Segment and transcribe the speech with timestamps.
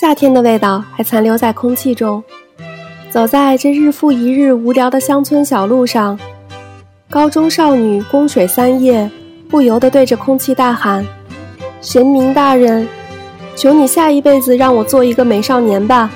[0.00, 2.20] 夏天的味道还残留在空气中。
[3.10, 6.18] 走在这日复一日无聊的乡村小路上，
[7.08, 9.08] 高中少女宫水三叶
[9.48, 11.06] 不由得对着空气大喊
[11.80, 12.88] ：“神明大人，
[13.54, 16.10] 求你下一辈子让我做一个美少年吧！”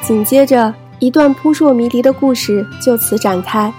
[0.00, 3.70] 紧接着，一段扑朔迷离的故事就此展开。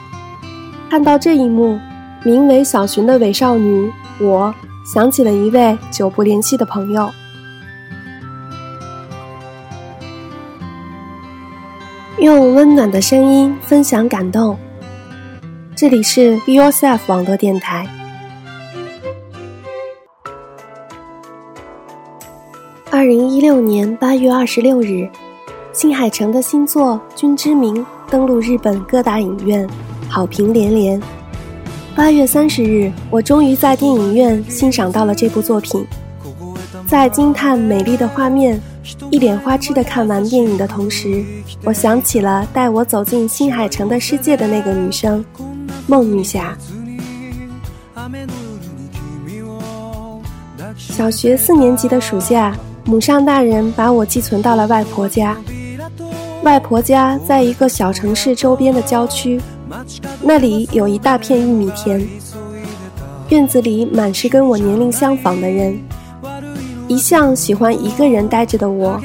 [0.92, 1.80] 看到这一幕，
[2.24, 3.92] 名为小寻的伪少女，
[4.22, 4.54] 我
[4.86, 7.10] 想起了一位久不联系的朋友。
[12.20, 14.58] 用温暖的声音分享感动。
[15.76, 17.86] 这里是 Be Yourself 网络电台。
[22.90, 25.08] 二零一六年八月二十六日，
[25.72, 27.76] 新海诚的新作《君之名》
[28.10, 29.70] 登陆日本各大影院，
[30.10, 31.00] 好评连连。
[31.96, 35.86] 八月三十日，我终于在电影院欣赏到了这部作品，
[36.88, 38.60] 在惊叹美丽的画面。
[39.10, 41.24] 一脸花痴的看完电影的同时，
[41.64, 45.24] 我想起了带我走进新海诚的世界的那个女生，
[45.88, 46.58] 梦女侠。
[50.78, 55.38] 小学四年级的暑假，母上大人把我寄存到了外婆家。
[56.44, 59.42] 外婆家在一个小城市周边的郊区，
[60.22, 62.08] 那里有一大片玉米田，
[63.30, 65.78] 院子里满是跟我年龄相仿的人。
[66.88, 69.00] 一向喜欢一个人待着的我，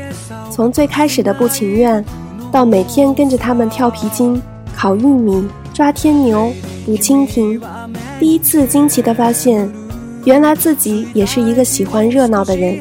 [0.50, 2.04] 从最开始的不情愿，
[2.52, 4.40] 到每天跟着他们跳皮筋、
[4.74, 6.52] 烤玉米、抓天牛、
[6.86, 7.60] 捕蜻蜓，
[8.20, 9.68] 第一次惊奇地发现，
[10.24, 12.78] 原来自己也是一个喜欢热闹的人。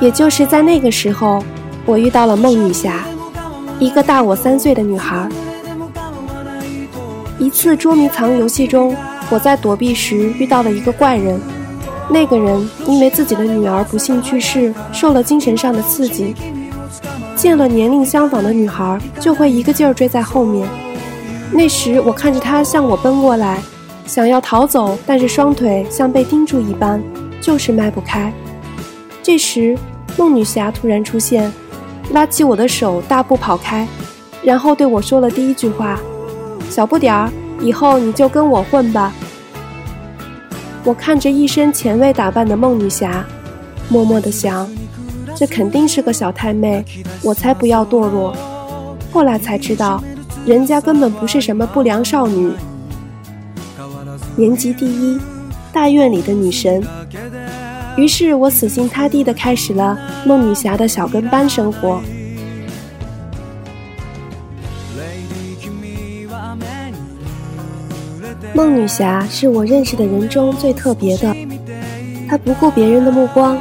[0.00, 1.42] 也就是在那个时候，
[1.84, 3.04] 我遇到了梦女侠，
[3.78, 5.28] 一个大我三岁的女孩。
[7.38, 8.96] 一次捉迷藏游戏中，
[9.28, 11.38] 我在躲避时遇到了一个怪人。
[12.08, 16.34] 那个人因为自己的女儿不幸去世，受了精神上的刺激，
[17.34, 20.68] 见了年龄相仿的女孩就会一个劲儿追在后面。
[21.50, 23.62] 那时我看着他向我奔过来，
[24.06, 27.02] 想要逃走，但是双腿像被钉住一般，
[27.40, 28.32] 就是迈不开。
[29.22, 29.76] 这时
[30.18, 31.50] 梦女侠突然出现，
[32.12, 33.88] 拉起我的手大步跑开，
[34.42, 35.98] 然后对我说了第一句话
[36.68, 39.12] ：“小不点儿，以后你就跟我混吧。”
[40.84, 43.24] 我看着一身前卫打扮的梦女侠，
[43.88, 44.68] 默默地想，
[45.34, 46.84] 这肯定是个小太妹，
[47.22, 48.36] 我才不要堕落。
[49.10, 50.04] 后来才知道，
[50.44, 52.52] 人家根本不是什么不良少女，
[54.36, 55.18] 年级第一，
[55.72, 56.86] 大院里的女神。
[57.96, 59.96] 于是我死心塌地地开始了
[60.26, 62.02] 梦女侠的小跟班生活。
[68.54, 71.34] 梦女侠是我认识的人中最特别的，
[72.28, 73.58] 她不顾别人的目光，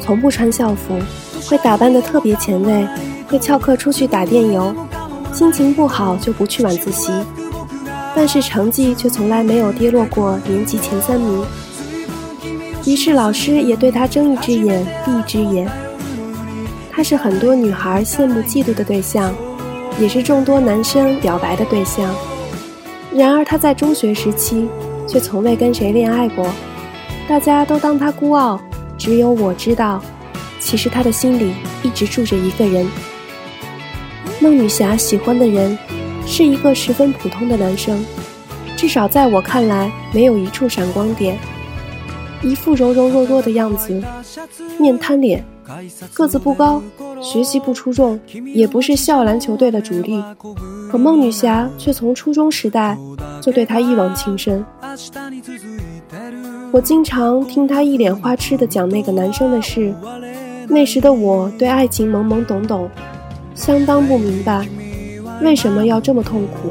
[0.00, 0.96] 从不穿校服，
[1.48, 2.86] 会打扮得特别前卫，
[3.26, 4.72] 会翘课出去打电游，
[5.32, 7.10] 心情不好就不去晚自习，
[8.14, 11.44] 但是成绩却从来没有跌落过年级前三名。
[12.84, 15.68] 于是老师也对她睁一只眼闭一只眼。
[16.92, 19.34] 她是很多女孩羡慕嫉妒的对象，
[19.98, 22.08] 也是众多男生表白的对象。
[23.16, 24.68] 然而他在中学时期
[25.08, 26.46] 却从未跟谁恋爱过，
[27.26, 28.60] 大家都当他孤傲，
[28.98, 30.02] 只有我知道，
[30.60, 32.86] 其实他的心里一直住着一个人。
[34.38, 35.78] 孟女侠喜欢的人
[36.26, 38.04] 是一个十分普通的男生，
[38.76, 41.38] 至少在我看来没有一处闪光点，
[42.42, 44.02] 一副柔柔弱弱的样子，
[44.78, 45.42] 面瘫脸，
[46.14, 46.82] 个子不高，
[47.20, 48.18] 学习不出众，
[48.54, 50.22] 也不是校篮球队的主力。
[50.90, 52.96] 可孟女侠却从初中时代
[53.40, 54.64] 就对他一往情深。
[56.70, 59.92] 我经常听他一脸花痴地讲那个男生的事，
[60.68, 62.88] 那时的我对爱情懵懵懂懂，
[63.54, 64.66] 相当不明白
[65.42, 66.70] 为什么要这么痛苦。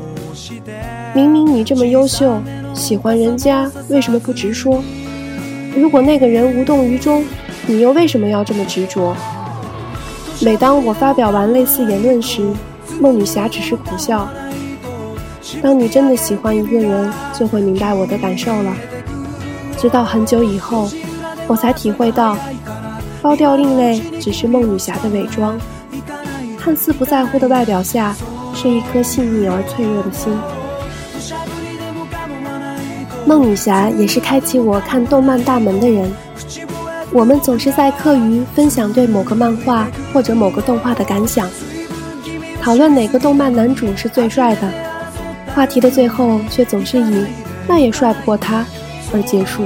[1.13, 2.39] 明明你这么优秀，
[2.73, 4.81] 喜欢人家为什么不直说？
[5.75, 7.23] 如果那个人无动于衷，
[7.67, 9.15] 你又为什么要这么执着？
[10.41, 12.45] 每当我发表完类似言论时，
[12.99, 14.27] 梦女侠只是苦笑。
[15.61, 18.73] 当你真的喜欢一个人，就会明白我的感受了。
[19.77, 20.89] 直到很久以后，
[21.47, 22.37] 我才体会到，
[23.21, 25.57] 高调另类只是梦女侠的伪装。
[26.57, 28.15] 看似不在乎的外表下，
[28.53, 30.31] 是一颗细腻而脆弱的心。
[33.25, 36.11] 梦女侠也是开启我看动漫大门的人。
[37.11, 41.47] 我们总是在课余分享对某个漫画或者某个动画的感想。
[42.61, 44.69] 讨论哪个动漫男主是最帅的，
[45.53, 47.25] 话题的最后却总是以
[47.67, 48.65] “那也帅不过他”
[49.13, 49.63] 而结束。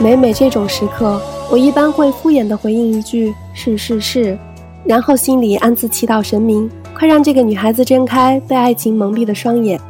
[0.00, 1.20] 每每这种时刻，
[1.50, 4.36] 我一般会敷衍的回应一句“是是是”，
[4.84, 9.80] 然后心里暗自祈祷神明，快让这个女孩子睁开被爱情蒙蔽的双眼。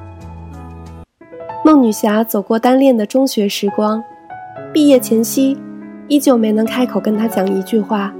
[1.64, 4.04] 孟女侠走过单恋的中学时光，
[4.74, 5.56] 毕业前夕，
[6.08, 8.12] 依旧没能开口跟他讲一句话，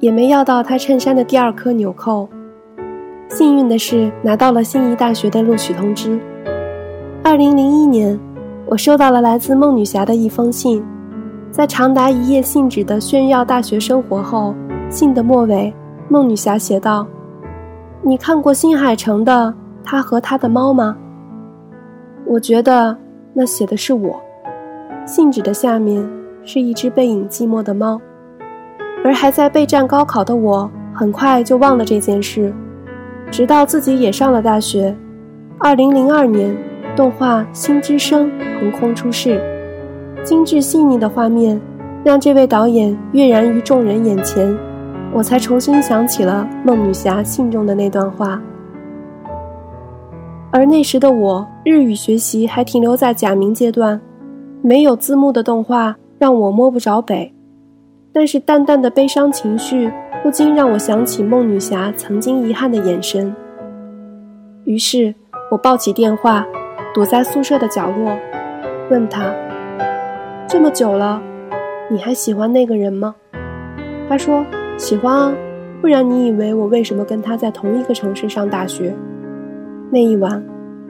[0.00, 2.28] 也没要到他衬衫的第二颗纽扣。
[3.28, 6.18] 幸运的是，拿到了心仪大学的录取通知。
[7.22, 8.18] 二零零一年，
[8.66, 10.82] 我收到了来自孟女侠的一封信。
[11.50, 14.54] 在长达一页信纸的炫耀大学生活后，
[14.88, 15.74] 信的末尾，
[16.08, 17.06] 孟女侠写道
[18.00, 19.52] ：“你看过新海诚的
[19.84, 20.96] 《他和他的猫》吗？”
[22.24, 22.96] 我觉得
[23.34, 24.20] 那写的是我。
[25.04, 26.06] 信纸的下面
[26.48, 28.00] 是一只背影寂寞的猫，
[29.04, 32.50] 而还在备战高考的我，很快就忘了这件事，
[33.30, 34.96] 直到自己也上了大学。
[35.58, 36.56] 二零零二年，
[36.96, 39.38] 动画《新之声》横空出世。
[40.24, 41.60] 精致细腻的画面，
[42.02, 44.56] 让这位导演跃然于众人眼前，
[45.12, 48.40] 我才重新想起了孟女侠信中的那段话。
[50.50, 54.00] 而那时的我，日语学习还停留在假名阶段，
[54.62, 57.32] 没有字幕的动画让我摸不着北，
[58.12, 59.90] 但是淡淡的悲伤情绪
[60.22, 63.34] 不禁让我想起孟女侠曾经遗憾的眼神。
[64.64, 65.14] 于是
[65.50, 66.46] 我抱起电话，
[66.92, 68.16] 躲在宿舍的角落，
[68.90, 69.32] 问她。
[70.48, 71.22] 这么久了，
[71.90, 73.14] 你还喜欢那个人吗？
[74.08, 74.44] 他说
[74.76, 75.32] 喜欢啊，
[75.80, 78.94] 不然你以为我为什么跟他在同一个城市上大学？
[79.90, 80.42] 那一晚，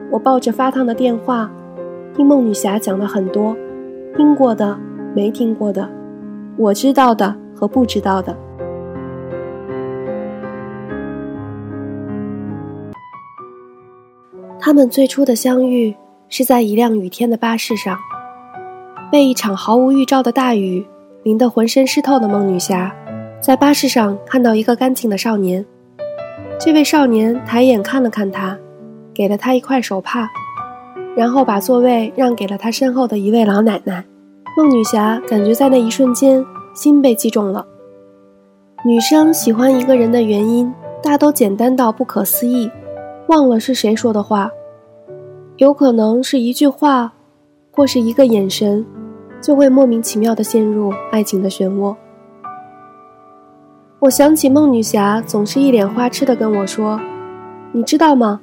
[0.09, 1.51] 我抱着发烫的电话，
[2.15, 3.55] 听孟女侠讲了很多，
[4.15, 4.77] 听过的、
[5.15, 5.89] 没听过的，
[6.57, 8.35] 我知道的和不知道的。
[14.59, 15.95] 他们最初的相遇
[16.27, 17.97] 是在一辆雨天的巴士上。
[19.11, 20.85] 被一场毫无预兆的大雨
[21.23, 22.93] 淋得浑身湿透的孟女侠，
[23.41, 25.65] 在巴士上看到一个干净的少年。
[26.59, 28.55] 这位少年抬眼看了看她，
[29.11, 30.29] 给了她一块手帕，
[31.15, 34.05] 然后把座位让给了他身后的一位老奶奶。
[34.57, 37.65] 孟女侠感觉在那一瞬间心被击中了。
[38.85, 42.69] 女生喜欢一个人的原因，大都简单到不可思议，
[43.27, 44.49] 忘了是谁说的话，
[45.57, 47.13] 有可能是一句话，
[47.71, 48.85] 或是一个眼神。
[49.41, 51.95] 就会莫名其妙的陷入爱情的漩涡。
[53.99, 56.99] 我想起孟女侠总是一脸花痴的跟我说
[57.71, 58.41] ：“你知道吗？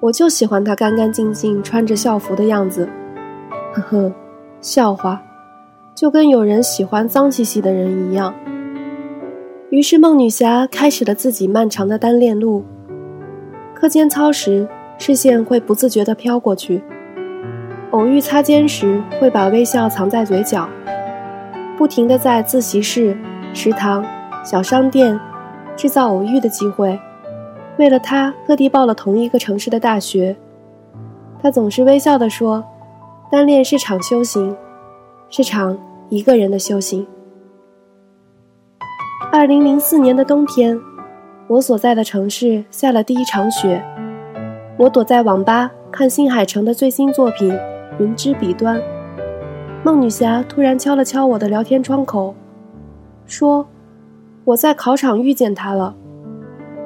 [0.00, 2.88] 我就喜欢她干干净净穿着校服的样子。”
[3.72, 4.12] 呵呵，
[4.60, 5.22] 笑话，
[5.94, 8.34] 就跟有人喜欢脏兮兮的人一样。
[9.70, 12.64] 于是孟女侠开始了自己漫长的单恋路。
[13.74, 14.66] 课间操时，
[14.98, 16.82] 视线会不自觉地飘过去。
[17.92, 20.68] 偶遇擦肩时，会把微笑藏在嘴角，
[21.76, 23.16] 不停地在自习室、
[23.54, 24.04] 食堂、
[24.44, 25.18] 小商店
[25.76, 26.98] 制造偶遇的机会。
[27.78, 30.36] 为了他，特地报了同一个城市的大学。
[31.40, 32.64] 他总是微笑地说
[33.30, 34.56] ：“单恋是场修行，
[35.28, 35.76] 是场
[36.08, 37.06] 一个人的修行。”
[39.30, 40.80] 二零零四年的冬天，
[41.46, 43.84] 我所在的城市下了第一场雪。
[44.78, 47.54] 我躲在网吧看新海诚的最新作品。
[47.98, 48.80] 云之彼端，
[49.84, 52.32] 孟女侠突然敲了敲我的聊天窗口，
[53.26, 53.66] 说
[54.44, 55.94] ：“我在考场遇见他了，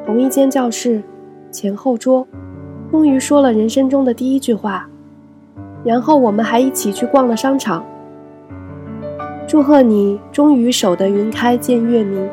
[0.07, 1.03] 同一间教室，
[1.51, 2.27] 前后桌，
[2.91, 4.89] 终于说了人生中的第一句话，
[5.85, 7.85] 然后我们还一起去逛了商场。
[9.47, 12.29] 祝贺你终于守得云开见月明。”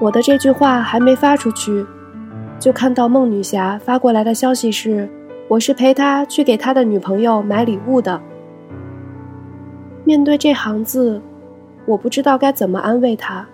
[0.00, 1.86] 我的这句话还没发出去，
[2.58, 5.08] 就看到孟女侠发过来的消息是。
[5.46, 8.18] 我是陪他去给他的女朋友买礼物的。
[10.02, 11.20] 面对这行字，
[11.84, 13.46] 我不知道该怎么安慰他。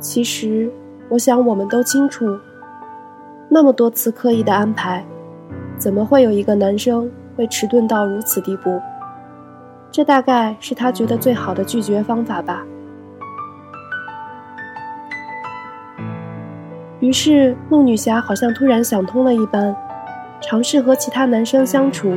[0.00, 0.68] 其实，
[1.08, 2.36] 我想我们都清楚，
[3.48, 5.06] 那么多次刻意的安排，
[5.78, 8.80] 怎么会有一个男生会迟钝到如此地步？
[9.92, 12.64] 这大概是他觉得最好的拒绝方法吧。
[17.00, 19.76] 于是，孟女侠好像突然想通了一般，
[20.40, 22.16] 尝试和其他男生相处、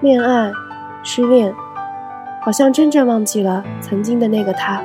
[0.00, 0.52] 恋爱、
[1.02, 1.52] 失恋，
[2.42, 4.82] 好像真正忘记了曾经的那个他。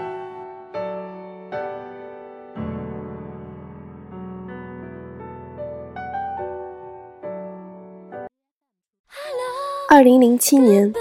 [9.93, 10.91] 二零零七年，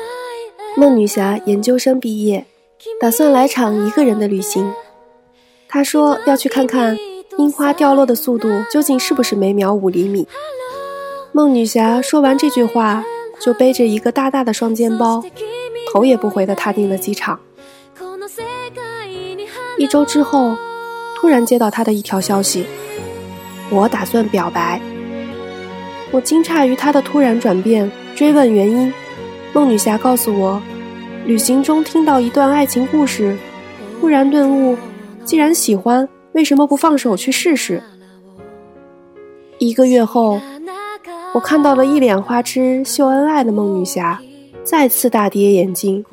[0.77, 2.45] 孟女侠研究生毕业，
[3.01, 4.71] 打算来场一个人的旅行。
[5.67, 6.95] 她说要去看看。
[7.39, 10.29] 樱花掉落的速度究竟是不是每秒五厘米？
[11.33, 13.03] 孟女侠说完这句话，
[13.41, 15.25] 就背着一个大大的双肩包，
[15.91, 17.41] 头也不回地踏进了机场。
[19.79, 20.55] 一周之后，
[21.17, 22.67] 突然接到他的一条消息：
[23.71, 24.79] 我打算表白。
[26.11, 28.92] 我惊诧于他的突然转变，追问原因。
[29.52, 30.61] 梦女侠告诉我，
[31.26, 33.37] 旅行中听到一段爱情故事，
[34.00, 34.76] 忽然顿悟：
[35.25, 37.83] 既然喜欢，为什么不放手去试试？
[39.59, 40.40] 一个月后，
[41.35, 44.21] 我看到了一脸花痴秀恩爱的梦女侠，
[44.64, 46.04] 再次大跌眼镜。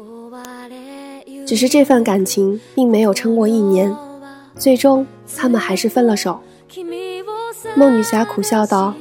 [1.48, 3.96] 只是这份感情并没有撑过一年，
[4.56, 6.40] 最终他们还是分了手。
[7.76, 8.94] 梦女侠苦笑道：“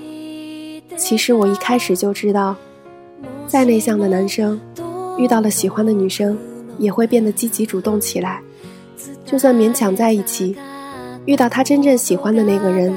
[0.97, 2.57] 其实我一开始就知道，
[3.49, 4.61] 再内向的男生，
[5.17, 6.39] 遇到了喜欢的女生，
[6.79, 8.41] 也会变得积极主动起来。
[9.25, 10.55] 就算勉强在一起，
[11.25, 12.95] 遇到他真正喜欢的那个人。”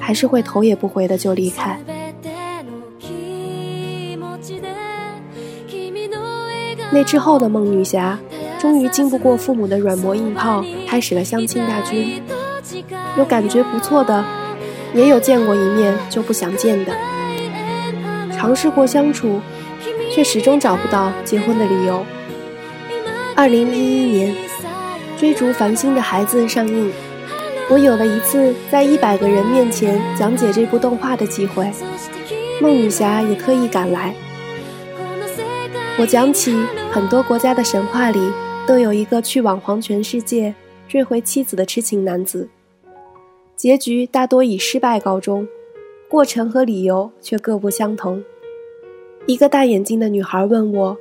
[0.00, 1.80] 还是会头也不回的就离开。
[6.90, 8.18] 那之后的梦女侠，
[8.58, 12.20] 终于经不过父母的软磨硬泡，开始了相亲大军。
[13.16, 14.22] 有感觉不错的，
[14.92, 16.92] 也有见过一面就不想见的。
[18.44, 19.40] 尝试过相处，
[20.12, 22.04] 却始终找不到结婚的理由。
[23.34, 24.34] 二零一一年，
[25.18, 26.92] 《追逐繁星的孩子》上映。
[27.70, 31.70] 我有了一次在一百个人面前讲解这部动画的机会，
[32.60, 34.14] 孟女侠也特意赶来。
[35.98, 36.54] 我讲起
[36.92, 38.30] 很多国家的神话里
[38.66, 40.54] 都有一个去往黄泉世界
[40.86, 42.46] 追回妻子的痴情男子，
[43.56, 45.48] 结局大多以失败告终，
[46.10, 48.22] 过程和理由却各不相同。
[49.26, 50.94] 一个大眼睛的女孩问我：“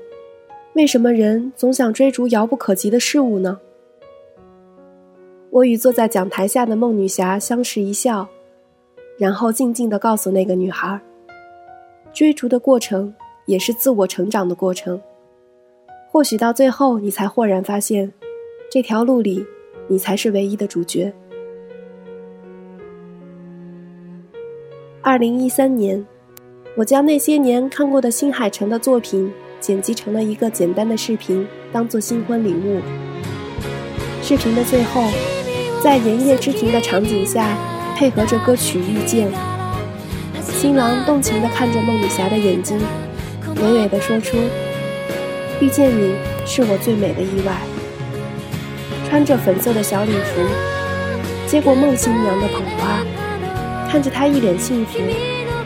[0.76, 3.60] 为什么人总想追逐遥不可及的事物呢？”
[5.52, 8.26] 我与坐在讲台下的梦女侠相视一笑，
[9.18, 10.98] 然后静静地告诉那个女孩
[12.14, 13.14] ：“追逐的过程
[13.46, 15.00] 也是自我成长的过程。
[16.10, 18.10] 或许到最后，你才豁然发现，
[18.72, 19.46] 这条路里，
[19.90, 21.12] 你才是唯一的主角。”
[25.04, 26.04] 二零一三年，
[26.76, 32.82] 我将那些年看过的新海诚的作品剪辑成了一个简单的视频，当做新婚礼物。
[34.22, 35.04] 视频的最后。
[35.84, 37.58] 在盐业之庭的场景下，
[37.98, 39.28] 配合着歌曲《遇见》，
[40.42, 42.80] 新郎动情地看着孟女侠的眼睛，
[43.58, 44.38] 娓娓地说出
[45.60, 46.16] ：“遇见你
[46.46, 47.58] 是我最美的意外。”
[49.10, 50.42] 穿着粉色的小礼服，
[51.48, 53.04] 接过孟新娘的捧花，
[53.92, 55.00] 看着她一脸幸福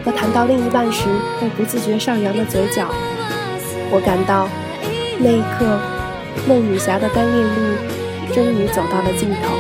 [0.08, 2.88] 和谈到另一半时会不自觉上扬的嘴角，
[3.92, 4.48] 我感到
[5.20, 5.78] 那一刻，
[6.48, 9.54] 孟女侠的单恋路终于走到了尽头。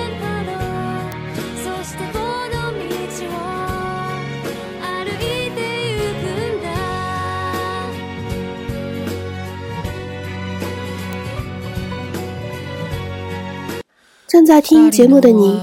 [14.30, 15.60] 正在听节目的你，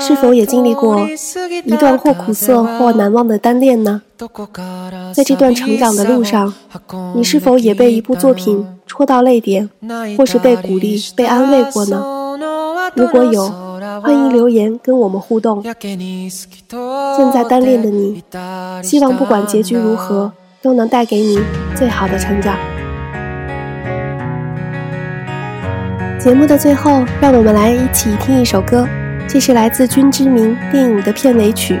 [0.00, 1.08] 是否也经历过
[1.64, 4.02] 一段或苦涩或难忘的单恋呢？
[5.14, 6.52] 在这段成长的路上，
[7.14, 9.68] 你是否也被一部作品戳到泪点，
[10.16, 12.02] 或是被鼓励、被安慰过呢？
[12.94, 13.48] 如果有，
[14.00, 15.62] 欢迎留言跟我们互动。
[15.62, 18.22] 正在单恋的你，
[18.82, 21.38] 希望不管结局如何，都能带给你
[21.74, 22.56] 最好的成长。
[26.18, 28.86] 节目的最后，让我们来一起听一首歌，
[29.26, 31.80] 这是来自《君之名》电影的片尾曲。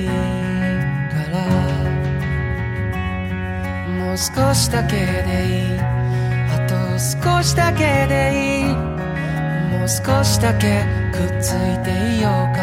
[4.11, 4.99] もう少しだけで
[5.47, 5.79] いい。
[5.79, 8.73] あと少しだけでいい
[9.79, 12.59] もう少しだけくっついていようか。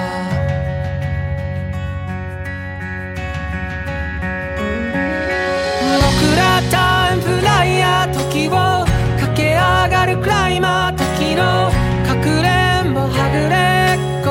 [6.05, 8.85] 僕らタイムフライヤー時を
[9.35, 11.73] 上がるクライマー時の
[12.07, 14.29] かくれんぼはぐれっこ。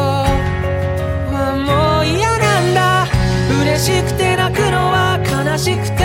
[1.34, 3.08] はもう嫌なんだ。
[3.64, 5.97] 嬉しくて泣くのは悲しくて。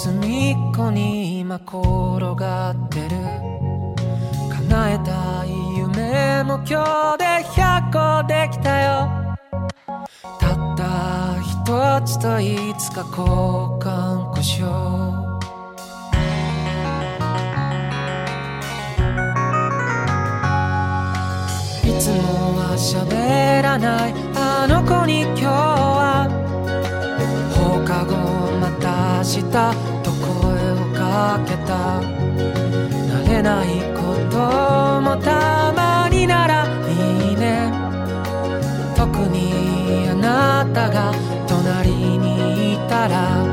[0.00, 1.76] 隅っこに今転
[2.36, 3.16] がってる。
[4.68, 9.08] 叶えたい夢も今日で100個できたよ。
[10.38, 13.26] たった一つといつか交
[13.80, 15.28] 換故障。
[21.82, 25.67] いつもは喋らないあの子に今日
[29.50, 32.00] たと声をかけた。
[32.00, 34.38] 慣れないこと
[35.02, 37.70] もたまにならいいね。
[38.96, 41.12] 特にあなたが
[41.46, 43.44] 隣にいたら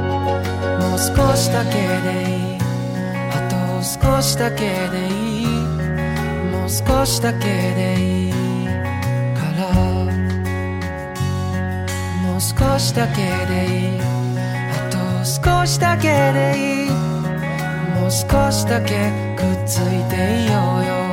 [0.80, 2.58] もう少しだけでいい。
[3.32, 5.46] あと少しだけでいい。
[6.52, 8.32] もう少しだけでいい
[9.36, 9.74] から。
[12.24, 14.15] もう少しだけでいい。
[15.36, 16.92] 少しだけでいい。
[18.00, 21.05] もう少しだけくっついていようよ。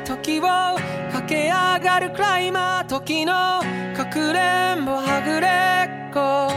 [0.00, 0.42] 時を
[1.12, 3.32] 駆け上がるクライマー時の
[3.96, 5.48] かくれんぼはぐれ
[6.08, 6.52] っこ。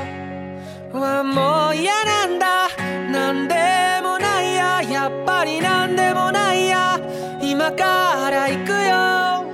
[0.98, 2.70] はもう嫌なんだ。
[3.12, 3.56] なんで
[4.02, 4.82] もないや。
[4.82, 7.00] やっぱりなんでもないや。
[7.42, 9.45] 今から行くよ。